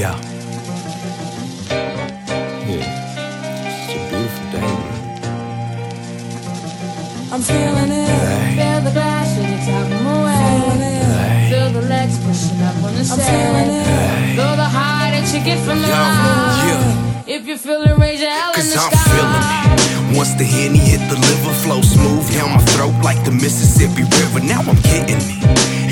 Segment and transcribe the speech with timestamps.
[0.00, 0.16] Yeah.
[2.64, 2.88] Yeah.
[3.84, 4.96] It's a beautiful day, man.
[7.30, 8.08] I'm feeling it.
[8.08, 8.56] Hey.
[8.56, 10.48] Feel the glass when you tap them away.
[10.80, 11.50] Hey.
[11.50, 13.68] Feel the legs pushing up on the feeling sand.
[13.68, 14.36] it.
[14.36, 17.36] Feel the high that you get from the Yo, yeah.
[17.36, 18.99] If you feel it, raise your hell in the sky.
[20.20, 24.44] Once the henny hit the liver, flow smooth down my throat like the Mississippi River.
[24.44, 25.40] Now I'm getting it.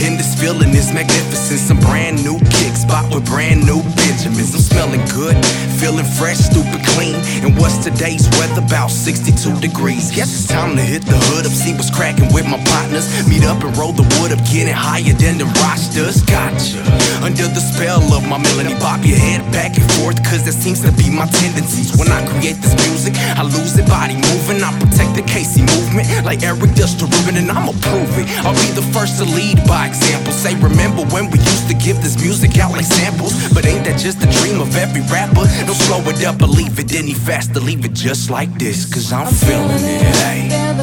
[0.05, 1.57] And this feeling is magnificent.
[1.57, 4.53] Some brand new kicks, bought with brand new Benjamins.
[4.53, 5.33] I'm smelling good,
[5.79, 7.15] feeling fresh, stupid clean.
[7.47, 8.61] And what's today's weather?
[8.61, 10.11] About 62 degrees.
[10.11, 13.07] Guess it's time to hit the hood up, see what's cracking with my partners.
[13.31, 16.21] Meet up and roll the wood up, getting higher than the rosters.
[16.27, 16.83] Gotcha.
[17.23, 20.83] Under the spell of my melody, bob your head back and forth, cause that seems
[20.83, 21.95] to be my tendencies.
[21.97, 24.59] When I create this music, I lose it, body moving.
[24.63, 28.27] I protect the Casey movement, like Eric does to Ruben, and I'ma prove it.
[28.43, 30.33] I'll be the first to lead by example.
[30.33, 31.39] Say, remember when we
[31.69, 33.33] to give this music out like samples?
[33.53, 35.45] But ain't that just the dream of every rapper?
[35.67, 39.27] Don't slow it up leave it any faster, leave it just like this, cause I'm,
[39.27, 40.78] feeling it.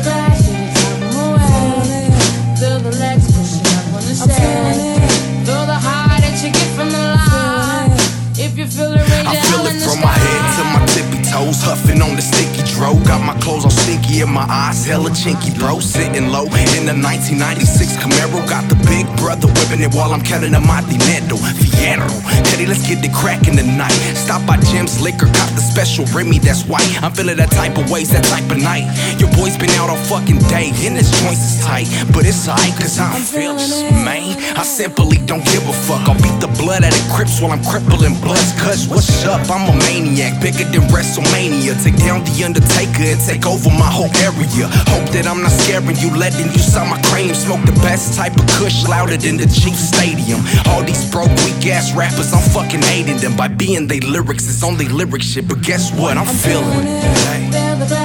[14.15, 15.79] Stinky my eyes hella chinky, bro.
[15.79, 20.51] Sitting low in the 1996 Camaro, got the big brother whipping it while I'm counting
[20.51, 21.37] my dinero.
[21.75, 22.09] Fierro,
[22.49, 23.95] Teddy, let's get the crack in the night.
[24.15, 26.87] Stop by Jim's Liquor, got the special Remy that's white.
[27.03, 28.87] I'm feeling that type of ways, that type of night.
[29.19, 32.73] Your boy's been out all fucking day, and his joints is tight, but it's alright
[32.79, 34.35] cause I'm it, man.
[34.55, 36.07] I simply don't give a fuck.
[36.07, 38.51] I'll beat the blood out of Crips while I'm crippling bloods.
[38.59, 39.43] Cause what's up?
[39.49, 41.75] I'm a maniac, bigger than WrestleMania.
[41.83, 44.67] Take down the Undertaker and take over my whole area.
[44.91, 47.33] Hope that I'm not scaring you, letting you sell my cream.
[47.33, 50.41] Smoke the best type of kush louder than the Chiefs Stadium.
[50.67, 53.35] All these broke, weak ass rappers, I'm fucking hating them.
[53.35, 55.47] By being they lyrics, it's only lyric shit.
[55.47, 56.17] But guess what?
[56.17, 57.03] I'm feeling it.
[57.25, 58.04] Hey.